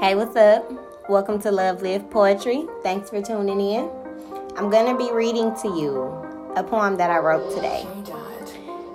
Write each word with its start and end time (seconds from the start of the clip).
Hey, 0.00 0.14
what's 0.14 0.36
up? 0.36 0.64
Welcome 1.08 1.42
to 1.42 1.50
Love 1.50 1.82
Live 1.82 2.08
Poetry. 2.08 2.68
Thanks 2.84 3.10
for 3.10 3.20
tuning 3.20 3.60
in. 3.60 3.90
I'm 4.56 4.70
going 4.70 4.86
to 4.86 4.96
be 4.96 5.12
reading 5.12 5.52
to 5.56 5.68
you 5.76 6.04
a 6.54 6.62
poem 6.62 6.96
that 6.98 7.10
I 7.10 7.18
wrote 7.18 7.52
today. 7.52 7.84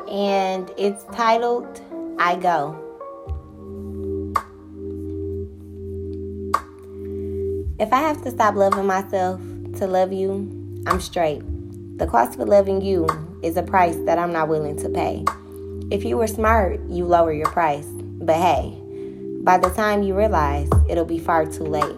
And 0.10 0.72
it's 0.78 1.04
titled 1.14 1.82
I 2.20 2.38
Go. 2.38 2.80
If 7.80 7.92
I 7.92 8.00
have 8.00 8.22
to 8.24 8.32
stop 8.32 8.56
loving 8.56 8.86
myself 8.86 9.42
to 9.80 9.88
love 9.88 10.14
you, 10.14 10.84
I'm 10.88 11.02
straight. 11.02 11.42
The 11.98 12.08
cost 12.08 12.38
for 12.38 12.46
loving 12.46 12.82
you 12.82 13.10
is 13.42 13.58
a 13.58 13.64
price 13.64 13.98
that 14.06 14.18
I'm 14.18 14.32
not 14.32 14.48
willing 14.48 14.78
to 14.78 14.88
pay. 14.88 15.26
If 15.92 16.06
you 16.06 16.16
were 16.16 16.28
smart, 16.28 16.80
you 16.88 17.04
lower 17.04 17.34
your 17.34 17.50
price. 17.50 17.88
But 17.88 18.38
hey, 18.38 18.83
by 19.44 19.58
the 19.58 19.70
time 19.72 20.04
you 20.04 20.16
realize, 20.16 20.70
it'll 20.88 21.04
be 21.04 21.20
far 21.20 21.46
too 21.46 21.66
late. 21.66 21.98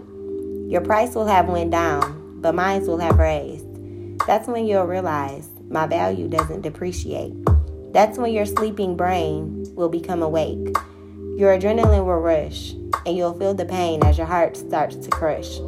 Your 0.68 0.82
price 0.82 1.14
will 1.14 1.28
have 1.28 1.48
went 1.48 1.70
down, 1.70 2.42
but 2.42 2.56
mine 2.56 2.84
will 2.88 2.98
have 2.98 3.20
raised. 3.20 3.68
That's 4.26 4.48
when 4.48 4.66
you'll 4.66 4.86
realize 4.86 5.48
my 5.70 5.86
value 5.86 6.28
doesn't 6.28 6.62
depreciate. 6.62 7.34
That's 7.94 8.18
when 8.18 8.34
your 8.34 8.48
sleeping 8.48 8.98
brain 8.98 9.68
will 9.76 9.90
become 9.90 10.24
awake. 10.24 10.76
Your 11.38 11.56
adrenaline 11.56 12.04
will 12.04 12.20
rush, 12.20 12.72
and 13.06 13.16
you'll 13.16 13.38
feel 13.38 13.54
the 13.54 13.66
pain 13.66 14.04
as 14.04 14.18
your 14.18 14.26
heart 14.26 14.58
starts 14.58 14.96
to 14.96 15.12
crush. 15.12 15.60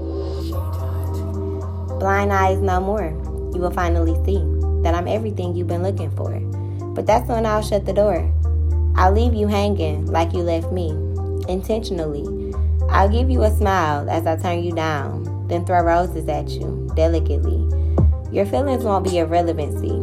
Blind 2.00 2.34
eyes 2.34 2.58
no 2.58 2.82
more. 2.82 3.10
You 3.54 3.62
will 3.62 3.70
finally 3.70 4.16
see 4.26 4.40
that 4.82 4.96
I'm 4.96 5.08
everything 5.08 5.56
you've 5.56 5.68
been 5.68 5.84
looking 5.84 6.10
for. 6.16 6.40
But 6.96 7.06
that's 7.06 7.30
when 7.30 7.46
I'll 7.46 7.62
shut 7.62 7.86
the 7.86 7.94
door. 7.94 8.34
I'll 8.96 9.12
leave 9.14 9.36
you 9.36 9.46
hanging 9.46 10.08
like 10.08 10.34
you 10.34 10.40
left 10.40 10.72
me 10.72 11.08
intentionally. 11.48 12.54
I'll 12.90 13.10
give 13.10 13.30
you 13.30 13.44
a 13.44 13.52
smile 13.56 14.10
as 14.10 14.26
I 14.26 14.36
turn 14.38 14.64
you 14.64 14.72
down, 14.72 15.48
then 15.48 15.66
throw 15.66 15.82
roses 15.82 16.28
at 16.28 16.50
you 16.50 16.90
delicately. 16.96 17.68
Your 18.32 18.46
feelings 18.46 18.84
won't 18.84 19.04
be 19.04 19.18
irrelevancy. 19.18 20.02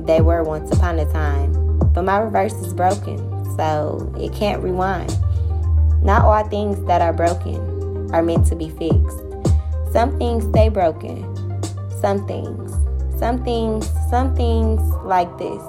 They 0.00 0.20
were 0.20 0.42
once 0.42 0.74
upon 0.74 0.98
a 0.98 1.10
time, 1.12 1.78
but 1.92 2.02
my 2.02 2.18
reverse 2.18 2.54
is 2.54 2.74
broken, 2.74 3.18
so 3.56 4.12
it 4.18 4.32
can't 4.32 4.62
rewind. 4.62 5.16
Not 6.02 6.22
all 6.22 6.48
things 6.48 6.84
that 6.86 7.00
are 7.00 7.12
broken 7.12 8.12
are 8.12 8.22
meant 8.22 8.46
to 8.48 8.56
be 8.56 8.68
fixed. 8.70 9.18
Some 9.92 10.18
things 10.18 10.44
stay 10.44 10.68
broken. 10.68 11.22
Some 12.00 12.26
things. 12.26 12.72
Some 13.18 13.44
things, 13.44 13.88
some 14.10 14.34
things 14.34 14.80
like 15.04 15.38
this 15.38 15.62